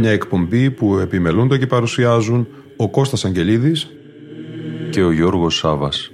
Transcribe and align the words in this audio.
Μια 0.00 0.10
εκπομπή 0.10 0.70
που 0.70 0.98
επιμελούνται 0.98 1.58
και 1.58 1.66
παρουσιάζουν 1.66 2.46
ο 2.76 2.90
Κώστας 2.90 3.24
Αγγελίδης 3.24 3.88
και 4.90 5.02
ο 5.02 5.12
Γιώργος 5.12 5.56
Σάβας. 5.56 6.10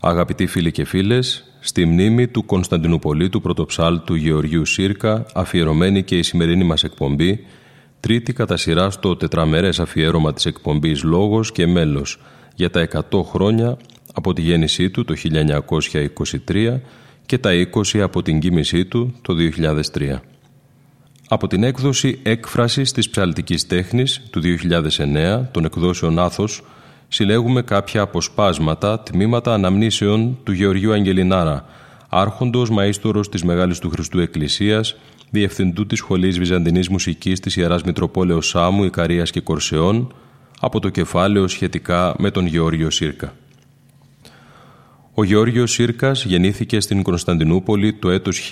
Αγαπητοί 0.00 0.46
φίλοι 0.46 0.70
και 0.70 0.84
φίλες, 0.84 1.44
στη 1.60 1.84
μνήμη 1.84 2.28
του 2.28 2.44
Κωνσταντινουπολίτου 2.44 3.40
πρωτοψάλτου 3.40 4.14
Γεωργίου 4.14 4.64
Σύρκα, 4.64 5.26
αφιερωμένη 5.34 6.02
και 6.02 6.18
η 6.18 6.22
σημερινή 6.22 6.64
μας 6.64 6.84
εκπομπή, 6.84 7.44
τρίτη 8.00 8.32
κατά 8.32 8.56
σειρά 8.56 8.90
στο 8.90 9.16
τετραμερές 9.16 9.80
αφιέρωμα 9.80 10.32
της 10.32 10.46
εκπομπής 10.46 11.02
«Λόγος 11.02 11.52
και 11.52 11.66
μέλος» 11.66 12.20
για 12.54 12.70
τα 12.70 12.80
100 13.10 13.22
χρόνια 13.24 13.76
από 14.14 14.32
τη 14.32 14.42
γέννησή 14.42 14.90
του 14.90 15.04
το 15.04 15.14
1923 16.46 16.80
και 17.26 17.38
τα 17.38 17.50
20 17.94 17.98
από 17.98 18.22
την 18.22 18.40
κοίμησή 18.40 18.84
του 18.84 19.14
το 19.22 19.34
2003. 19.94 20.20
Από 21.28 21.46
την 21.46 21.62
έκδοση 21.62 22.20
«Έκφρασης 22.22 22.92
της 22.92 23.10
ψαλτικής 23.10 23.66
τέχνης» 23.66 24.22
του 24.30 24.40
2009 24.40 25.50
των 25.50 25.64
εκδόσεων 25.64 26.18
«Άθος» 26.18 26.62
συλλέγουμε 27.08 27.62
κάποια 27.62 28.00
αποσπάσματα, 28.00 29.00
τμήματα 29.00 29.54
αναμνήσεων 29.54 30.38
του 30.42 30.52
Γεωργίου 30.52 30.92
Αγγελινάρα, 30.92 31.64
άρχοντος 32.08 32.70
μαΐστορος 32.70 33.28
της 33.30 33.42
Μεγάλης 33.42 33.78
του 33.78 33.90
Χριστού 33.90 34.20
Εκκλησίας, 34.20 34.96
διευθυντού 35.30 35.86
της 35.86 35.98
Σχολής 35.98 36.38
Βυζαντινής 36.38 36.88
Μουσικής 36.88 37.40
της 37.40 37.56
Ιεράς 37.56 37.82
Μητροπόλεως 37.82 38.48
Σάμου, 38.48 38.84
Ικαρίας 38.84 39.30
και 39.30 39.40
Κορσεών, 39.40 40.14
από 40.60 40.80
το 40.80 40.88
κεφάλαιο 40.88 41.48
σχετικά 41.48 42.14
με 42.18 42.30
τον 42.30 42.46
Γεώργιο 42.46 42.90
Σύρκα. 42.90 43.34
Ο 45.14 45.24
Γεώργιος 45.24 45.70
Σύρκας 45.70 46.24
γεννήθηκε 46.24 46.80
στην 46.80 47.02
Κωνσταντινούπολη 47.02 47.92
το 47.92 48.10
έτος 48.10 48.50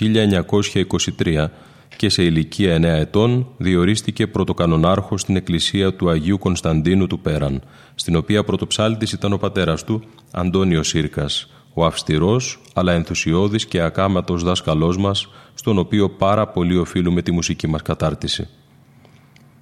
1923 1.17 1.51
και 1.97 2.09
σε 2.09 2.23
ηλικία 2.23 2.77
9 2.77 2.83
ετών 2.83 3.47
διορίστηκε 3.57 4.27
πρωτοκανονάρχος 4.27 5.21
στην 5.21 5.35
εκκλησία 5.35 5.93
του 5.93 6.09
Αγίου 6.09 6.37
Κωνσταντίνου 6.37 7.07
του 7.07 7.19
Πέραν, 7.19 7.61
στην 7.95 8.15
οποία 8.15 8.43
πρωτοψάλτης 8.43 9.11
ήταν 9.11 9.33
ο 9.33 9.37
πατέρας 9.37 9.83
του, 9.83 10.03
Αντώνιος 10.31 10.87
Σύρκας, 10.87 11.49
ο 11.73 11.85
αυστηρός 11.85 12.61
αλλά 12.73 12.93
ενθουσιώδης 12.93 13.65
και 13.65 13.81
ακάματος 13.81 14.43
δάσκαλός 14.43 14.97
μας, 14.97 15.29
στον 15.59 15.77
οποίο 15.77 16.09
πάρα 16.09 16.47
πολύ 16.47 16.77
οφείλουμε 16.77 17.21
τη 17.21 17.31
μουσική 17.31 17.67
μας 17.67 17.81
κατάρτιση. 17.81 18.47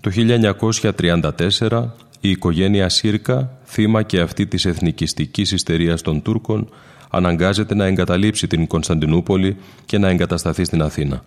Το 0.01 0.11
1934 1.69 1.85
η 2.19 2.29
οικογένεια 2.29 2.89
Σύρκα, 2.89 3.57
θύμα 3.63 4.03
και 4.03 4.19
αυτή 4.19 4.47
της 4.47 4.65
εθνικιστικής 4.65 5.51
ιστερίας 5.51 6.01
των 6.01 6.21
Τούρκων, 6.21 6.69
αναγκάζεται 7.09 7.75
να 7.75 7.85
εγκαταλείψει 7.85 8.47
την 8.47 8.67
Κωνσταντινούπολη 8.67 9.57
και 9.85 9.97
να 9.97 10.09
εγκατασταθεί 10.09 10.63
στην 10.63 10.81
Αθήνα. 10.81 11.23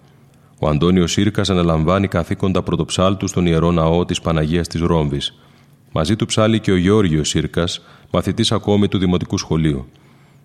Ο 0.59 0.69
Αντώνιο 0.69 1.07
Σύρκας 1.07 1.51
αναλαμβάνει 1.51 2.09
καθήκοντα 2.09 2.63
πρωτοψάλτου 2.63 3.29
στον 3.29 3.47
ιερό 3.47 3.71
ναό 3.71 4.05
της 4.05 4.21
Παναγίας 4.21 4.69
της 4.69 4.81
Ρόμβης. 4.81 5.41
Μαζί 5.93 6.17
του 6.17 6.27
ψάλει 6.27 6.61
και 6.61 6.73
ο 6.73 6.77
Γιώργιος 6.77 7.29
Σύρκας, 7.29 7.81
μαθητής 8.11 8.53
ακόμη 8.53 8.89
του 8.89 8.99
Δημοτικού 8.99 9.39
Σχολείου. 9.39 9.87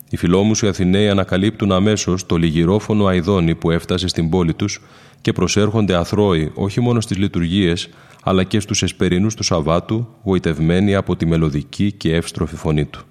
Οι 0.09 0.17
φιλόμουσοι 0.17 0.67
Αθηναίοι 0.67 1.09
ανακαλύπτουν 1.09 1.71
αμέσως 1.71 2.25
το 2.25 2.35
λιγυρόφωνο 2.35 3.05
Αϊδόνι 3.05 3.55
που 3.55 3.71
έφτασε 3.71 4.07
στην 4.07 4.29
πόλη 4.29 4.53
τους 4.53 4.81
και 5.21 5.33
προσέρχονται 5.33 5.95
αθρώοι 5.95 6.51
όχι 6.53 6.81
μόνο 6.81 7.01
στις 7.01 7.17
λειτουργίες, 7.17 7.89
αλλά 8.23 8.43
και 8.43 8.59
στους 8.59 8.83
εσπερινούς 8.83 9.35
του 9.35 9.43
Σαββάτου, 9.43 10.07
γοητευμένοι 10.23 10.95
από 10.95 11.16
τη 11.16 11.25
μελωδική 11.25 11.91
και 11.91 12.16
εύστροφη 12.16 12.55
φωνή 12.55 12.85
του. 12.85 13.05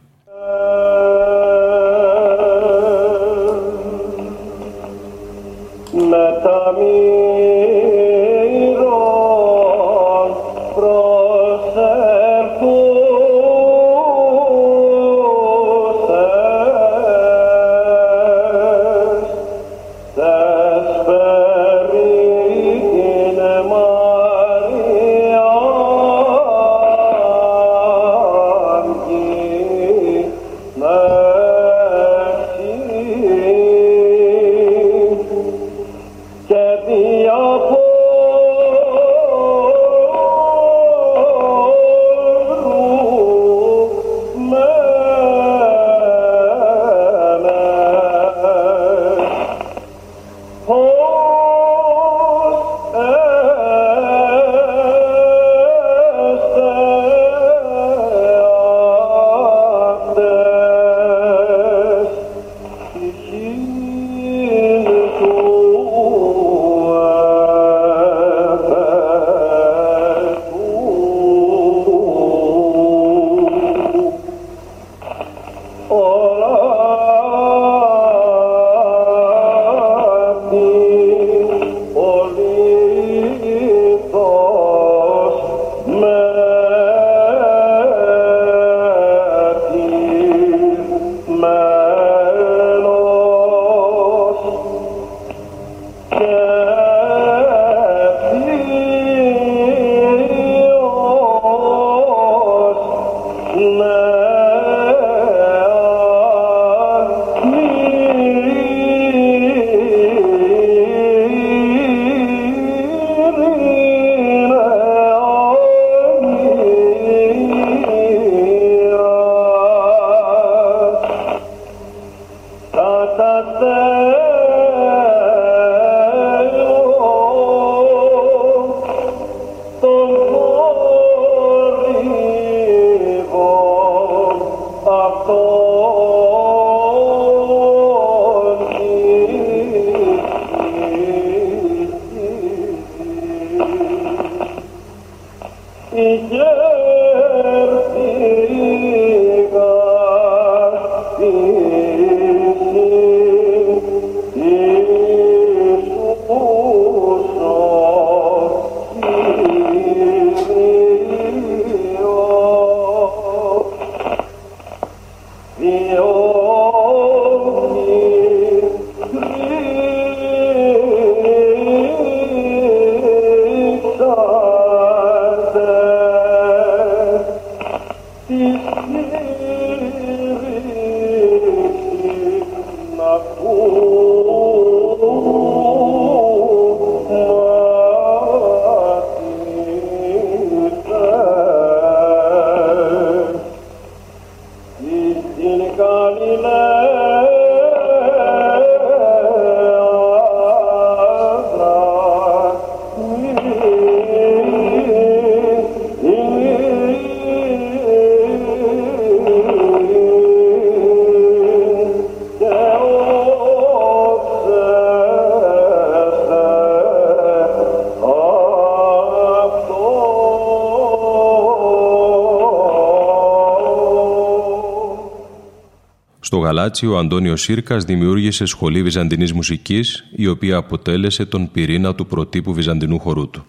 Γαλάτσι 226.65 226.87
ο 226.87 226.99
Αντώνιος 226.99 227.41
Σύρκας 227.41 227.85
δημιούργησε 227.85 228.45
σχολή 228.45 228.83
βυζαντινής 228.83 229.33
μουσικής 229.33 230.05
η 230.17 230.27
οποία 230.27 230.57
αποτέλεσε 230.57 231.25
τον 231.25 231.51
πυρήνα 231.51 231.95
του 231.95 232.07
προτύπου 232.07 232.55
βυζαντινού 232.55 232.99
χορού 232.99 233.31
του. 233.31 233.45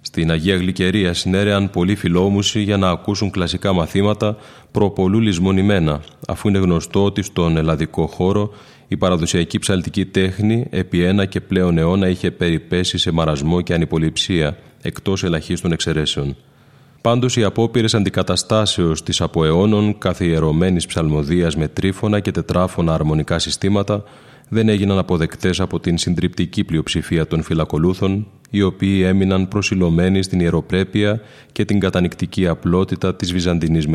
Στην 0.00 0.30
Αγία 0.30 0.56
Γλυκερία 0.56 1.12
συνέρεαν 1.14 1.70
πολλοί 1.70 1.94
φιλόμουσοι 1.94 2.60
για 2.60 2.76
να 2.76 2.90
ακούσουν 2.90 3.30
κλασικά 3.30 3.72
μαθήματα 3.72 4.36
προπολού 4.70 5.20
λησμονημένα, 5.20 6.00
αφού 6.26 6.48
είναι 6.48 6.58
γνωστό 6.58 7.04
ότι 7.04 7.22
στον 7.22 7.56
ελλαδικό 7.56 8.06
χώρο 8.06 8.50
η 8.88 8.96
παραδοσιακή 8.96 9.58
ψαλτική 9.58 10.06
τέχνη 10.06 10.66
επί 10.70 11.02
ένα 11.02 11.24
και 11.24 11.40
πλέον 11.40 11.78
αιώνα 11.78 12.08
είχε 12.08 12.30
περιπέσει 12.30 12.98
σε 12.98 13.10
μαρασμό 13.10 13.60
και 13.60 13.74
ανυποληψία, 13.74 14.58
εκτός 14.82 15.24
ελαχίστων 15.24 15.72
εξαιρέσεων. 15.72 16.36
Πάντως 17.02 17.36
οι 17.36 17.44
απόπειρες 17.44 17.94
αντικαταστάσεως 17.94 19.02
της 19.02 19.20
από 19.20 19.44
αιώνων 19.44 19.98
καθιερωμένης 19.98 20.86
ψαλμοδίας 20.86 21.56
με 21.56 21.68
τρίφωνα 21.68 22.20
και 22.20 22.30
τετράφωνα 22.30 22.94
αρμονικά 22.94 23.38
συστήματα 23.38 24.04
δεν 24.48 24.68
έγιναν 24.68 24.98
αποδεκτές 24.98 25.60
από 25.60 25.80
την 25.80 25.98
συντριπτική 25.98 26.64
πλειοψηφία 26.64 27.26
των 27.26 27.42
φυλακολούθων, 27.42 28.26
οι 28.50 28.62
οποίοι 28.62 29.02
έμειναν 29.04 29.48
προσιλωμένοι 29.48 30.22
στην 30.22 30.40
ιεροπρέπεια 30.40 31.20
και 31.52 31.64
την 31.64 31.80
κατανικτική 31.80 32.46
απλότητα 32.46 33.14
της 33.14 33.32
βυζαντινής 33.32 33.86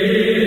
Amen. 0.00 0.39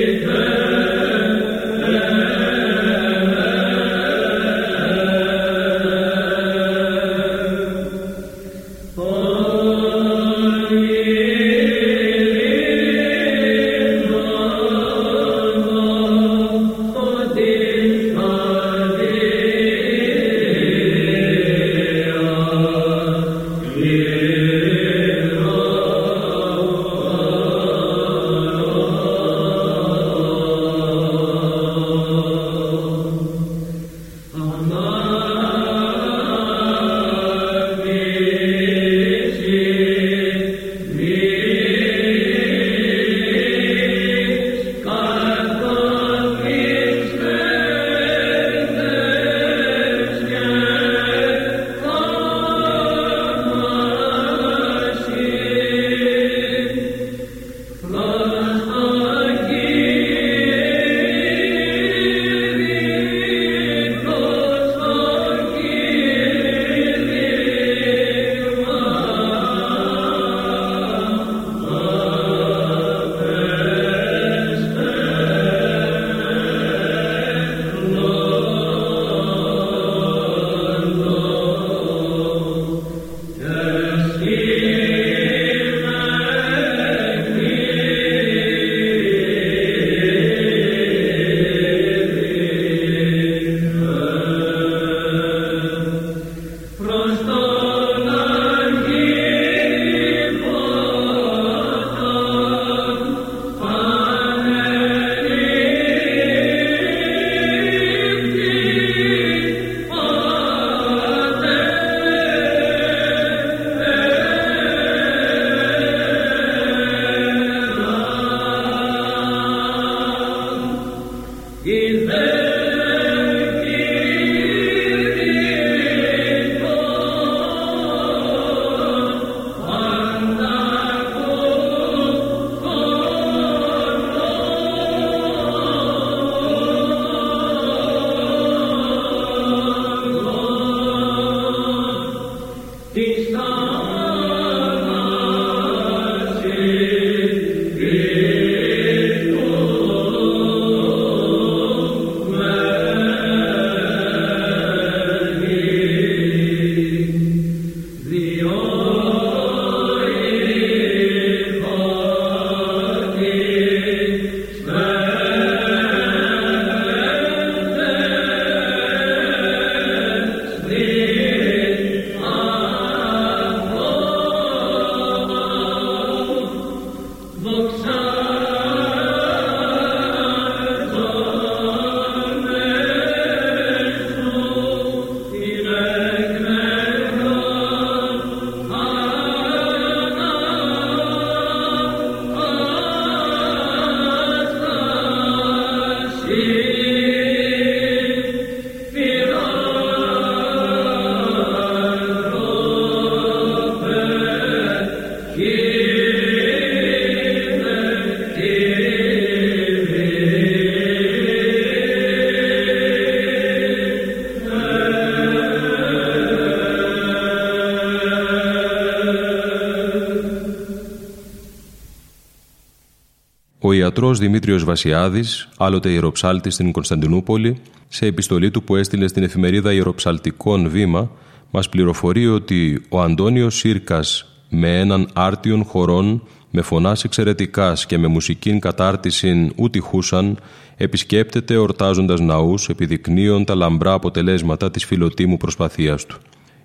Μελουργίας. 223.73 223.93
ιατρός 223.93 224.19
Δημήτριος 224.19 224.63
Βασιάδης, 224.63 225.49
άλλοτε 225.57 225.89
ιεροψάλτη 225.89 226.49
στην 226.49 226.71
Κωνσταντινούπολη, 226.71 227.57
σε 227.87 228.05
επιστολή 228.05 228.51
του 228.51 228.63
που 228.63 228.75
έστειλε 228.75 229.07
στην 229.07 229.23
εφημερίδα 229.23 229.73
Ιεροψαλτικών 229.73 230.69
Βήμα, 230.69 231.11
μας 231.51 231.69
πληροφορεί 231.69 232.27
ότι 232.27 232.85
ο 232.89 233.01
Αντώνιος 233.01 233.55
Σύρκας 233.55 234.25
με 234.49 234.79
έναν 234.79 235.09
άρτιον 235.13 235.63
χορών, 235.63 236.23
με 236.49 236.61
φωνάς 236.61 237.03
εξαιρετικάς 237.03 237.85
και 237.85 237.97
με 237.97 238.07
μουσικήν 238.07 238.59
κατάρτισιν 238.59 239.51
ούτι 239.55 239.79
χούσαν, 239.79 240.37
επισκέπτεται 240.77 241.57
ορτάζοντας 241.57 242.19
ναούς, 242.19 242.69
επιδεικνύων 242.69 243.45
τα 243.45 243.55
λαμπρά 243.55 243.93
αποτελέσματα 243.93 244.71
της 244.71 244.85
φιλοτήμου 244.85 245.37
προσπαθίας 245.37 246.05
του. 246.05 246.17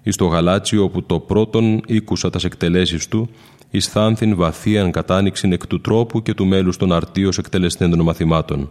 Εις 0.03 0.17
το 0.17 0.27
Γαλάτσιο 0.27 0.83
όπου 0.83 1.03
το 1.03 1.19
πρώτον 1.19 1.83
ήκουσα 1.87 2.31
τας 2.31 2.45
εκτελέσεις 2.45 3.09
του, 3.09 3.29
θάνθην 3.71 4.37
βαθίαν 4.37 4.91
κατάνοιξην 4.91 5.53
εκ 5.53 5.67
του 5.67 5.81
τρόπου 5.81 6.23
και 6.23 6.35
του 6.35 6.47
μέλους 6.47 6.77
των 6.77 6.93
αρτίως 6.93 7.39
εκτελεστέντων 7.39 8.01
μαθημάτων. 8.01 8.71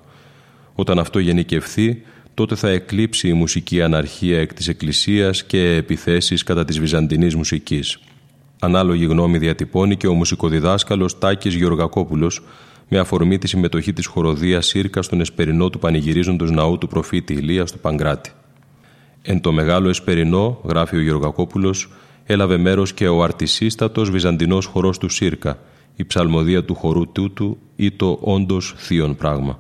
Όταν 0.76 1.00
αυτό 1.00 1.20
γενικευθεί, 1.20 2.02
τότε 2.34 2.56
θα 2.56 2.70
εκλείψει 2.70 3.28
η 3.28 3.34
μουσική 3.34 3.82
αναρχία 3.82 4.40
εκ 4.40 4.54
της 4.54 4.68
Εκκλησίας 4.68 5.44
και 5.44 5.76
επιθέσεις 5.76 6.44
κατά 6.44 6.66
της 6.66 6.80
βυζαντινής 6.80 7.36
μουσικής. 7.36 8.00
Ανάλογη 8.60 9.06
γνώμη 9.06 9.38
διατυπώνει 9.38 9.98
και 9.98 10.08
ο 10.08 10.14
μουσικοδιδάσκαλος 10.14 11.18
Τάκης 11.18 11.54
Γεωργακόπουλος 11.54 12.42
με 12.90 13.00
αφορμή 13.00 13.38
τη 13.38 13.48
συμμετοχή 13.48 13.94
της 13.94 14.06
χοροδίας 14.06 14.66
Σύρκας 14.66 15.06
στον 15.06 15.20
εσπερινό 15.20 15.70
του 15.70 15.80
πανηγυρίζοντος 15.80 16.52
ναού 16.52 16.78
του 16.78 16.88
προφήτη 16.88 17.34
Ηλίας 17.34 17.72
του 17.72 17.80
Παγκράτη. 17.80 18.32
Εν 19.22 19.42
το 19.42 19.52
μεγάλο 19.52 19.90
εσπερινό, 19.90 20.62
γράφει 20.64 20.96
ο 20.96 21.02
Γεωργακόπουλος, 21.02 21.90
έλαβε 22.28 22.58
μέρος 22.58 22.94
και 22.94 23.08
ο 23.08 23.24
αρτισίστατος 23.24 24.10
βυζαντινός 24.10 24.66
χορός 24.66 24.98
του 24.98 25.10
Σύρκα, 25.10 25.60
η 25.96 26.06
ψαλμοδία 26.06 26.64
του 26.64 26.76
χορού 26.76 27.12
τούτου 27.12 27.58
ή 27.76 27.92
το 27.92 28.18
όντως 28.22 28.74
θείον 28.78 29.16
πράγμα. 29.16 29.60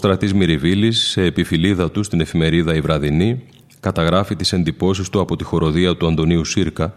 Στρατής 0.00 0.34
Μυριβίλης, 0.34 1.00
σε 1.00 1.22
επιφυλίδα 1.22 1.90
του 1.90 2.02
στην 2.02 2.20
εφημερίδα 2.20 2.74
«Η 2.74 2.80
Βραδινή», 2.80 3.42
καταγράφει 3.80 4.36
τις 4.36 4.52
εντυπώσεις 4.52 5.08
του 5.08 5.20
από 5.20 5.36
τη 5.36 5.44
χοροδία 5.44 5.96
του 5.96 6.06
Αντωνίου 6.06 6.44
Σύρκα, 6.44 6.94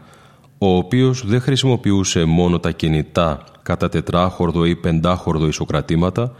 ο 0.57 0.75
οποίος 0.75 1.25
δεν 1.25 1.41
χρησιμοποιούσε 1.41 2.23
μόνο 2.23 2.59
τα 2.59 2.71
κινητά 2.71 3.43
κατά 3.63 3.89
τετράχορδο 3.89 4.65
ή 4.65 4.75
πεντάχορδο 4.75 5.47
ισοκρατήματα, 5.47 6.35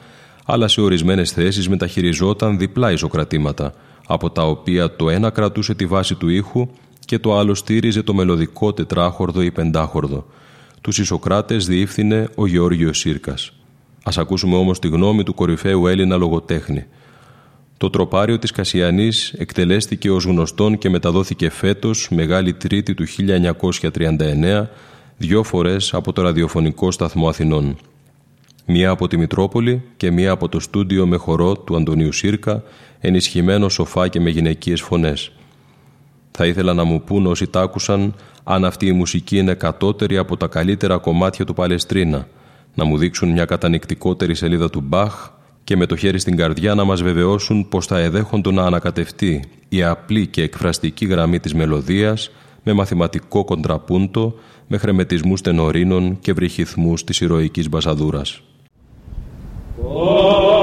αλλά 0.45 0.67
σε 0.67 0.81
ορισμένες 0.81 1.31
θέσεις 1.31 1.69
μεταχειριζόταν 1.69 2.57
διπλά 2.57 2.91
ισοκρατήματα, 2.91 3.73
από 4.07 4.29
τα 4.29 4.47
οποία 4.47 4.95
το 4.95 5.09
ένα 5.09 5.29
κρατούσε 5.29 5.73
τη 5.75 5.85
βάση 5.85 6.15
του 6.15 6.29
ήχου 6.29 6.67
και 6.99 7.19
το 7.19 7.37
άλλο 7.37 7.53
στήριζε 7.53 8.03
το 8.03 8.13
μελωδικό 8.13 8.73
τετράχορδο 8.73 9.41
ή 9.41 9.51
πεντάχορδο. 9.51 10.25
Τους 10.81 10.97
Ισοκράτες 10.99 11.65
διεύθυνε 11.65 12.27
ο 12.35 12.47
Γεώργιος 12.47 12.97
Σύρκας. 12.97 13.51
Ας 14.03 14.17
ακούσουμε 14.17 14.55
όμως 14.55 14.79
τη 14.79 14.87
γνώμη 14.87 15.23
του 15.23 15.33
κορυφαίου 15.33 15.87
Έλληνα 15.87 16.15
λογοτέχνη. 16.15 16.85
Το 17.77 17.89
τροπάριο 17.89 18.39
της 18.39 18.51
Κασιανής 18.51 19.33
εκτελέστηκε 19.33 20.11
ως 20.11 20.23
γνωστόν 20.23 20.77
και 20.77 20.89
μεταδόθηκε 20.89 21.49
φέτος, 21.49 22.07
Μεγάλη 22.11 22.53
Τρίτη 22.53 22.93
του 22.93 23.05
1939, 23.07 24.69
δυο 25.17 25.43
φορές 25.43 25.93
από 25.93 26.13
το 26.13 26.21
ραδιοφωνικό 26.21 26.91
σταθμό 26.91 27.27
Αθηνών. 27.27 27.77
Μία 28.65 28.89
από 28.89 29.07
τη 29.07 29.17
Μητρόπολη 29.17 29.81
και 29.97 30.11
μία 30.11 30.31
από 30.31 30.49
το 30.49 30.59
στούντιο 30.59 31.07
με 31.07 31.17
χορό 31.17 31.57
του 31.57 31.75
Αντωνίου 31.75 32.11
Σύρκα, 32.11 32.63
ενισχυμένο 32.99 33.69
σοφά 33.69 34.07
και 34.07 34.19
με 34.19 34.29
γυναικείες 34.29 34.81
φωνές. 34.81 35.31
Θα 36.31 36.45
ήθελα 36.45 36.73
να 36.73 36.83
μου 36.83 37.01
πούν 37.01 37.25
όσοι 37.25 37.47
τ' 37.47 37.57
άκουσαν 37.57 38.13
αν 38.43 38.65
αυτή 38.65 38.85
η 38.85 38.91
μουσική 38.91 39.37
είναι 39.37 39.53
κατώτερη 39.53 40.17
από 40.17 40.37
τα 40.37 40.47
καλύτερα 40.47 40.97
κομμάτια 40.97 41.45
του 41.45 41.53
Παλαιστρίνα– 41.53 42.27
να 42.73 42.83
μου 42.83 42.97
δείξουν 42.97 43.29
μια 43.29 43.45
κατανικτικότερη 43.45 44.35
σελίδα 44.35 44.69
του 44.69 44.81
Μπαχ 44.81 45.29
και 45.63 45.75
με 45.75 45.85
το 45.85 45.95
χέρι 45.95 46.19
στην 46.19 46.35
καρδιά 46.35 46.75
να 46.75 46.83
μας 46.83 47.01
βεβαιώσουν 47.01 47.67
πως 47.69 47.85
θα 47.85 47.99
εδέχοντο 47.99 48.51
να 48.51 48.63
ανακατευτεί 48.63 49.43
η 49.69 49.83
απλή 49.83 50.27
και 50.27 50.41
εκφραστική 50.41 51.05
γραμμή 51.05 51.39
της 51.39 51.53
μελωδίας 51.53 52.31
με 52.63 52.73
μαθηματικό 52.73 53.43
κοντραπούντο, 53.43 54.35
με 54.67 54.77
χρεμετισμούς 54.77 55.41
τενορίνων 55.41 56.19
και 56.19 56.33
βρυχυθμούς 56.33 57.03
της 57.03 57.21
ηρωικής 57.21 57.69
μπασαδούρας. 57.69 58.41
συγγμένων 59.75 60.62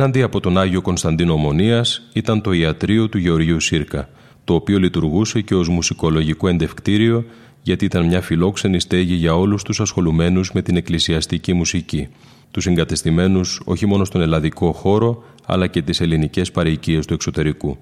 Απέναντι 0.00 0.22
από 0.22 0.40
τον 0.40 0.58
Άγιο 0.58 0.80
Κωνσταντίνο 0.80 1.32
Ομονίας 1.32 2.02
ήταν 2.12 2.40
το 2.40 2.52
ιατρείο 2.52 3.08
του 3.08 3.18
Γεωργίου 3.18 3.60
Σύρκα, 3.60 4.08
το 4.44 4.54
οποίο 4.54 4.78
λειτουργούσε 4.78 5.40
και 5.40 5.54
ως 5.54 5.68
μουσικολογικό 5.68 6.48
εντευκτήριο 6.48 7.24
γιατί 7.62 7.84
ήταν 7.84 8.06
μια 8.06 8.20
φιλόξενη 8.20 8.80
στέγη 8.80 9.14
για 9.14 9.34
όλους 9.34 9.62
τους 9.62 9.80
ασχολουμένους 9.80 10.52
με 10.52 10.62
την 10.62 10.76
εκκλησιαστική 10.76 11.52
μουσική, 11.52 12.08
τους 12.50 12.66
εγκατεστημένους 12.66 13.62
όχι 13.64 13.86
μόνο 13.86 14.04
στον 14.04 14.20
ελλαδικό 14.20 14.72
χώρο, 14.72 15.24
αλλά 15.46 15.66
και 15.66 15.82
τις 15.82 16.00
ελληνικές 16.00 16.50
παροικίες 16.50 17.06
του 17.06 17.14
εξωτερικού. 17.14 17.78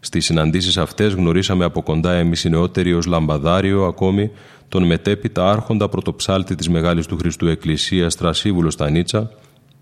Στις 0.00 0.24
συναντήσεις 0.24 0.76
αυτές 0.76 1.12
γνωρίσαμε 1.12 1.64
από 1.64 1.82
κοντά 1.82 2.12
εμείς 2.12 2.44
οι 2.44 2.48
νεότεροι 2.48 2.92
ως 2.94 3.06
λαμπαδάριο 3.06 3.84
ακόμη 3.84 4.30
τον 4.68 4.82
μετέπειτα 4.86 5.50
άρχοντα 5.50 5.88
πρωτοψάλτη 5.88 6.54
της 6.54 6.68
Μεγάλης 6.68 7.06
του 7.06 7.16
Χριστού 7.16 7.46
Εκκλησίας 7.46 8.12
Στρασίβουλος 8.12 8.72
Στανίτσα, 8.72 9.30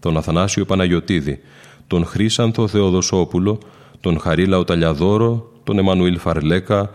τον 0.06 0.16
Αθανάσιο 0.16 0.64
Παναγιωτίδη, 0.64 1.40
τον 1.86 2.04
Χρήσανθο 2.04 2.68
Θεοδοσόπουλο, 2.68 3.58
τον 4.00 4.18
Χαρίλα 4.18 4.58
Οταλιαδόρο, 4.58 5.50
τον 5.64 5.78
Εμμανουήλ 5.78 6.18
Φαρλέκα, 6.18 6.90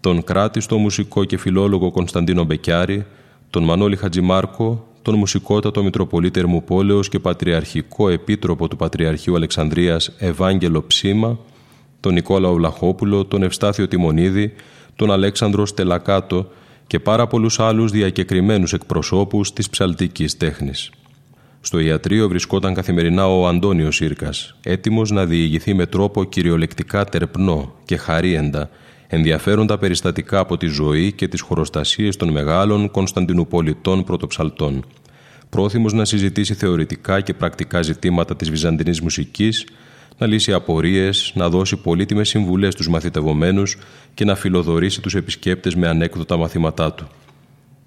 τον 0.00 0.24
κράτιστο 0.24 0.78
μουσικό 0.78 1.24
και 1.24 1.38
φιλόλογο 1.38 1.90
Κωνσταντίνο 1.90 2.44
Μπεκιάρη, 2.44 3.06
τον 3.50 3.64
Μανώλη 3.64 3.96
Χατζημάρκο, 3.96 4.86
τον 5.02 5.14
μουσικότατο 5.14 5.82
Μητροπολίτη 5.82 6.40
Ερμουπόλεως 6.40 7.08
και 7.08 7.18
Πατριαρχικό 7.18 8.08
Επίτροπο 8.08 8.68
του 8.68 8.76
Πατριαρχείου 8.76 9.36
Αλεξανδρίας 9.36 10.12
Ευάγγελο 10.18 10.82
Ψήμα, 10.82 11.38
τον 12.00 12.12
Νικόλαο 12.12 12.54
Βλαχόπουλο, 12.54 13.24
τον 13.24 13.42
Ευστάθιο 13.42 13.88
Τιμονίδη, 13.88 14.52
τον 14.96 15.10
Αλέξανδρο 15.10 15.66
Στελακάτο 15.66 16.50
και 16.86 17.00
πάρα 17.00 17.26
πολλούς 17.26 17.60
άλλους 17.60 17.90
διακεκριμένους 17.90 18.72
εκπροσώπους 18.72 19.52
της 19.52 19.70
ψαλτικής 19.70 20.36
τέχνης. 20.36 20.90
Στο 21.60 21.78
ιατρείο 21.78 22.28
βρισκόταν 22.28 22.74
καθημερινά 22.74 23.26
ο 23.26 23.46
Αντώνιος 23.46 23.96
Σύρκας, 23.96 24.56
έτοιμος 24.62 25.10
να 25.10 25.26
διηγηθεί 25.26 25.74
με 25.74 25.86
τρόπο 25.86 26.24
κυριολεκτικά 26.24 27.04
τερπνό 27.04 27.74
και 27.84 27.96
χαρίεντα 27.96 28.70
ενδιαφέροντα 29.08 29.78
περιστατικά 29.78 30.38
από 30.38 30.56
τη 30.56 30.66
ζωή 30.66 31.12
και 31.12 31.28
τις 31.28 31.40
χωροστασίες 31.40 32.16
των 32.16 32.28
μεγάλων 32.28 32.90
Κωνσταντινουπολιτών 32.90 34.04
πρωτοψαλτών. 34.04 34.84
Πρόθυμος 35.50 35.92
να 35.92 36.04
συζητήσει 36.04 36.54
θεωρητικά 36.54 37.20
και 37.20 37.34
πρακτικά 37.34 37.82
ζητήματα 37.82 38.36
της 38.36 38.50
βυζαντινής 38.50 39.00
μουσικής, 39.00 39.66
να 40.18 40.26
λύσει 40.26 40.52
απορίες, 40.52 41.32
να 41.34 41.48
δώσει 41.48 41.76
πολύτιμες 41.76 42.28
συμβουλές 42.28 42.72
στους 42.72 42.88
μαθητευομένους 42.88 43.76
και 44.14 44.24
να 44.24 44.34
φιλοδορήσει 44.34 45.00
τους 45.00 45.14
επισκέπτες 45.14 45.74
με 45.74 45.88
ανέκδοτα 45.88 46.36
μαθήματά 46.36 46.92
του. 46.92 47.08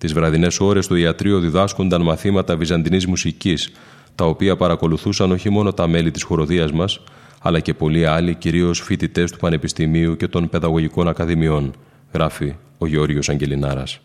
Τις 0.02 0.14
βραδινές 0.14 0.60
ώρες 0.60 0.86
στο 0.86 0.96
ιατρείο 0.96 1.40
διδάσκονταν 1.40 2.02
μαθήματα 2.02 2.58
βυζαντινής 2.58 3.06
μουσικής, 3.06 3.72
τα 4.16 4.26
οποία 4.26 4.56
παρακολουθούσαν 4.56 5.32
όχι 5.32 5.50
μόνο 5.50 5.74
τα 5.74 5.88
μέλη 5.88 6.12
της 6.12 6.24
χοροδίας 6.24 6.72
μας, 6.72 7.00
αλλά 7.42 7.60
και 7.60 7.74
πολλοί 7.74 8.06
άλλοι, 8.06 8.36
κυρίως 8.36 8.80
φοιτητές 8.80 9.32
του 9.32 9.38
Πανεπιστημίου 9.38 10.16
και 10.16 10.28
των 10.28 10.50
Παιδαγωγικών 10.50 11.08
Ακαδημιών, 11.08 11.74
γράφει 12.14 12.56
ο 12.78 12.88
Γεώργιος 12.88 13.30
Αγγελινάρας. 13.30 14.00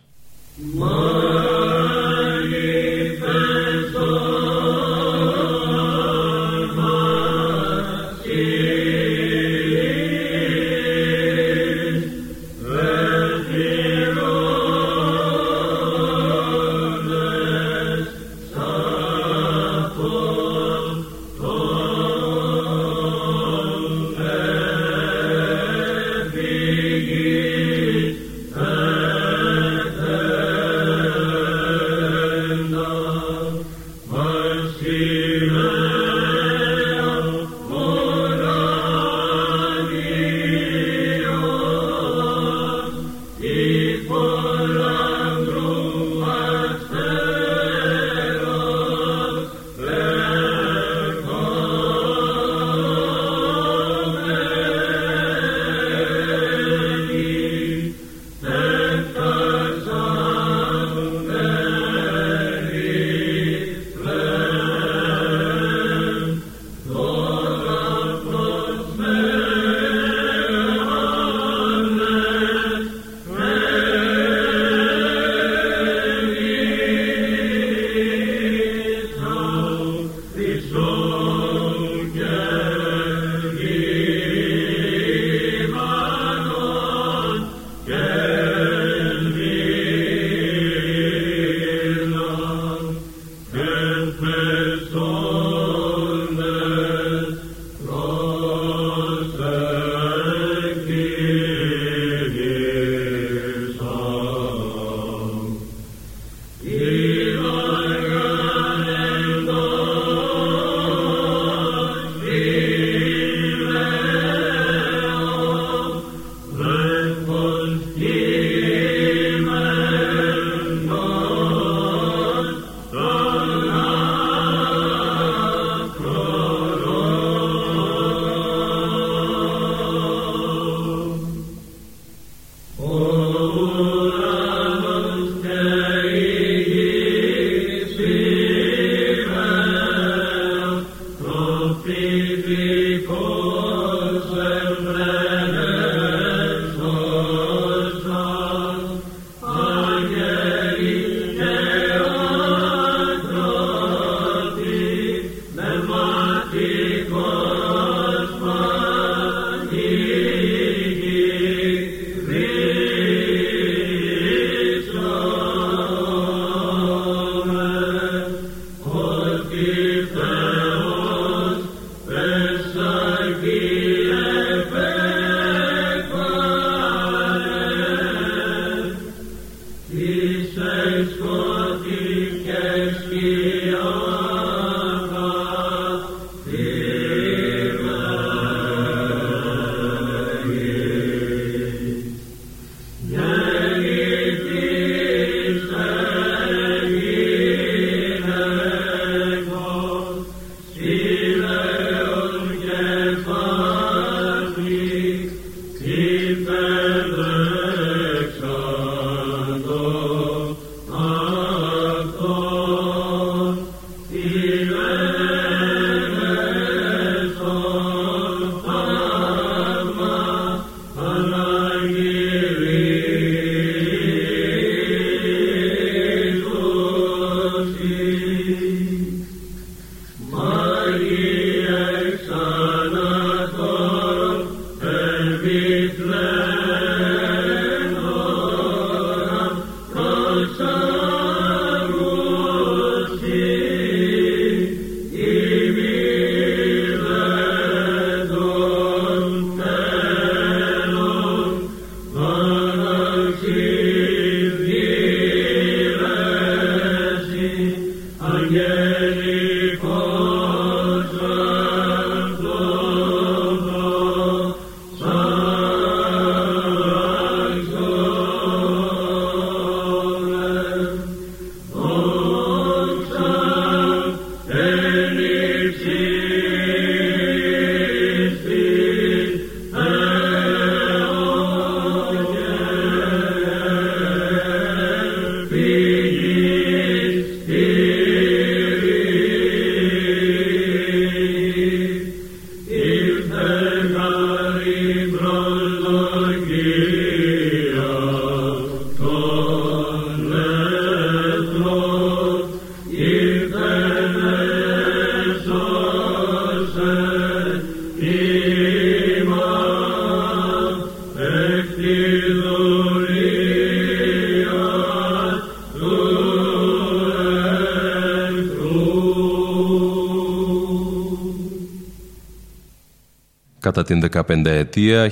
Κατά 323.76 323.88
την 323.88 324.10
15 324.28 324.46
ετία 324.46 325.10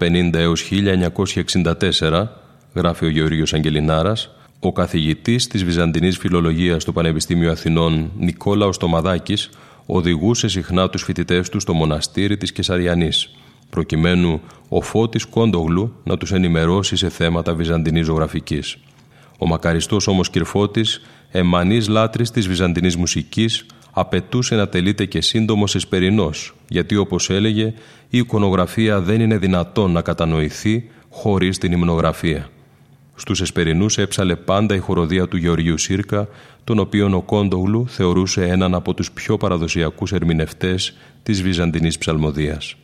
1950 0.00 0.34
έως 0.34 0.70
1964, 2.00 2.26
γράφει 2.74 3.04
ο 3.04 3.08
Γεωργίος 3.08 3.54
Αγγελινάρας, 3.54 4.30
ο 4.60 4.72
καθηγητής 4.72 5.46
της 5.46 5.64
Βυζαντινής 5.64 6.18
Φιλολογίας 6.18 6.82
στο 6.82 6.92
Πανεπιστήμιο 6.92 7.50
Αθηνών 7.50 8.10
Νικόλαος 8.18 8.78
Τομαδάκης 8.78 9.50
οδηγούσε 9.86 10.48
συχνά 10.48 10.88
τους 10.88 11.02
φοιτητές 11.02 11.48
του 11.48 11.60
στο 11.60 11.74
μοναστήρι 11.74 12.36
της 12.36 12.52
Κεσαριανής, 12.52 13.30
προκειμένου 13.70 14.40
ο 14.68 14.80
Φώτης 14.80 15.24
Κόντογλου 15.24 15.94
να 16.04 16.16
τους 16.16 16.32
ενημερώσει 16.32 16.96
σε 16.96 17.08
θέματα 17.08 17.54
βυζαντινής 17.54 18.06
ζωγραφικής. 18.06 18.76
Ο 19.38 19.46
μακαριστός 19.46 20.06
όμως 20.06 20.30
Κυρφώτης, 20.30 21.00
εμμανής 21.30 21.88
λάτρης 21.88 22.30
της 22.30 22.48
βυζαντινής 22.48 22.96
μουσικής, 22.96 23.66
απαιτούσε 23.98 24.54
να 24.54 24.68
τελείται 24.68 25.04
και 25.04 25.20
σύντομος 25.20 25.74
εσπερινός, 25.74 26.54
γιατί 26.68 26.96
όπως 26.96 27.30
έλεγε 27.30 27.74
η 28.08 28.18
εικονογραφία 28.18 29.00
δεν 29.00 29.20
είναι 29.20 29.38
δυνατόν 29.38 29.90
να 29.90 30.02
κατανοηθεί 30.02 30.90
χωρίς 31.10 31.58
την 31.58 31.72
υμνογραφία. 31.72 32.48
Στους 33.14 33.40
εσπερινούς 33.40 33.98
έψαλε 33.98 34.36
πάντα 34.36 34.74
η 34.74 34.78
χοροδία 34.78 35.28
του 35.28 35.36
Γεωργίου 35.36 35.78
Σύρκα, 35.78 36.28
τον 36.64 36.78
οποίον 36.78 37.14
ο 37.14 37.22
Κόντογλου 37.22 37.88
θεωρούσε 37.88 38.44
έναν 38.44 38.74
από 38.74 38.94
τους 38.94 39.12
πιο 39.12 39.36
παραδοσιακούς 39.36 40.12
ερμηνευτές 40.12 40.96
της 41.22 41.42
Βυζαντινής 41.42 41.98
ψαλμοδίας. 41.98 42.76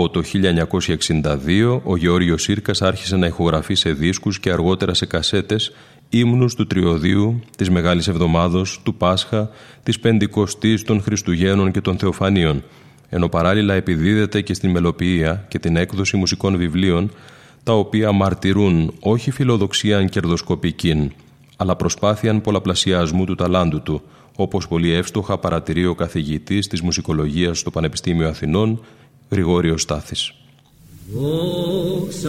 Από 0.00 0.10
το 0.10 0.22
1962 1.18 1.80
ο 1.84 1.96
Γεώργιος 1.96 2.42
Σύρκας 2.42 2.82
άρχισε 2.82 3.16
να 3.16 3.26
ηχογραφεί 3.26 3.74
σε 3.74 3.92
δίσκους 3.92 4.40
και 4.40 4.50
αργότερα 4.50 4.94
σε 4.94 5.06
κασέτες 5.06 5.72
ύμνους 6.08 6.54
του 6.54 6.66
Τριωδίου, 6.66 7.40
της 7.56 7.70
Μεγάλης 7.70 8.08
Εβδομάδος, 8.08 8.80
του 8.84 8.94
Πάσχα, 8.94 9.50
της 9.82 10.00
Πεντηκοστής, 10.00 10.82
των 10.82 11.02
Χριστουγέννων 11.02 11.70
και 11.70 11.80
των 11.80 11.98
Θεοφανίων, 11.98 12.62
ενώ 13.08 13.28
παράλληλα 13.28 13.74
επιδίδεται 13.74 14.40
και 14.40 14.54
στην 14.54 14.70
μελοποιία 14.70 15.44
και 15.48 15.58
την 15.58 15.76
έκδοση 15.76 16.16
μουσικών 16.16 16.56
βιβλίων, 16.56 17.10
τα 17.62 17.72
οποία 17.72 18.12
μαρτυρούν 18.12 18.94
όχι 19.00 19.30
φιλοδοξίαν 19.30 20.08
κερδοσκοπικήν, 20.08 21.10
αλλά 21.56 21.76
προσπάθειαν 21.76 22.40
πολλαπλασιασμού 22.40 23.24
του 23.24 23.34
ταλάντου 23.34 23.82
του, 23.82 24.02
όπως 24.36 24.68
πολύ 24.68 24.92
εύστοχα 24.92 25.38
παρατηρεί 25.38 25.86
ο 25.86 25.94
καθηγητής 25.94 26.66
της 26.66 26.80
μουσικολογίας 26.80 27.58
στο 27.58 27.70
Πανεπιστήμιο 27.70 28.28
Αθηνών, 28.28 28.80
Γρηγόριος 29.30 29.82
Στάθης. 29.82 30.32
Προς 31.12 32.20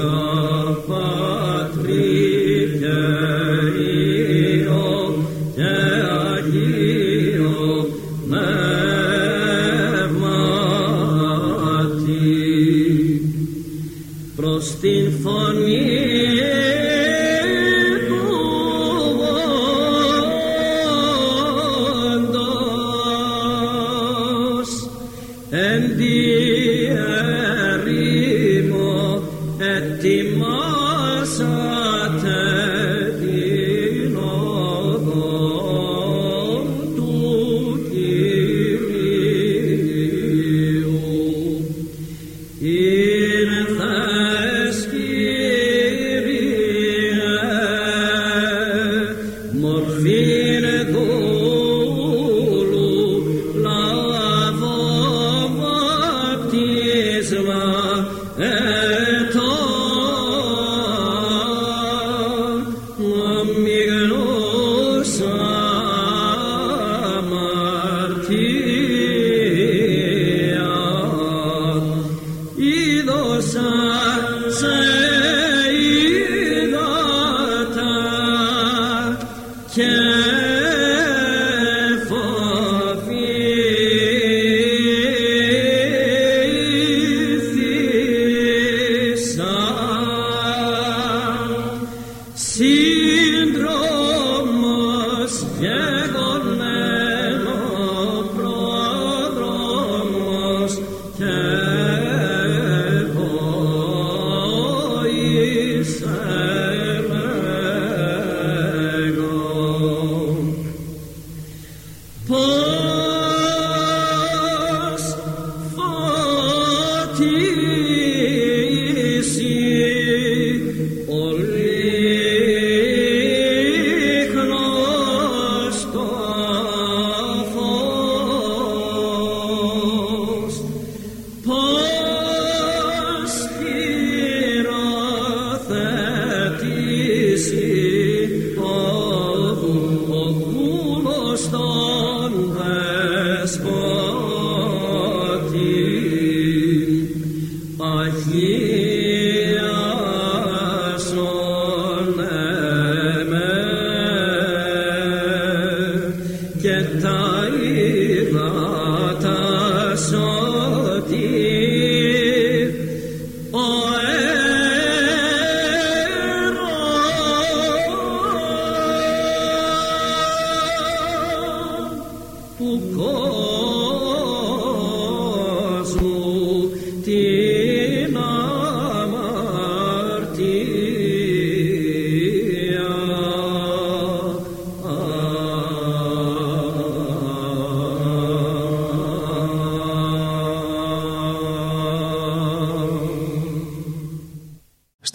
Amen. 42.92 43.31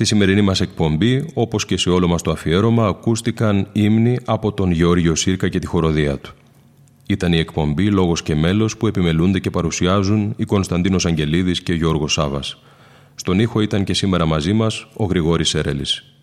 Σημερινή 0.07 0.41
μας 0.41 0.61
εκπομπή, 0.61 1.31
όπως 1.35 1.67
και 1.67 1.77
σε 1.77 1.91
όλο 1.91 2.09
μας 2.09 2.23
το 2.23 2.31
αφιέρωμα, 2.31 2.87
ακούστηκαν 2.87 3.69
ύμνοι 3.73 4.19
από 4.25 4.53
τον 4.53 4.71
Γεώργιο 4.71 5.15
Σύρκα 5.15 5.49
και 5.49 5.59
τη 5.59 5.67
χοροδία 5.67 6.19
του. 6.19 6.35
Ήταν 7.07 7.33
η 7.33 7.39
εκπομπή 7.39 7.91
«Λόγος 7.91 8.23
και 8.23 8.35
μέλος» 8.35 8.77
που 8.77 8.87
επιμελούνται 8.87 9.39
και 9.39 9.51
παρουσιάζουν 9.51 10.35
οι 10.37 10.45
Κωνσταντίνος 10.45 11.07
Αγγελίδης 11.07 11.63
και 11.63 11.73
Γιώργος 11.73 12.13
Σάβας. 12.13 12.59
Στον 13.15 13.39
ήχο 13.39 13.61
ήταν 13.61 13.85
και 13.85 13.95
σήμερα 13.95 14.27
μαζί 14.27 14.53
μας 14.53 14.87
ο 14.97 15.05
Γρηγόρης 15.05 15.49
Σέρελης. 15.49 16.16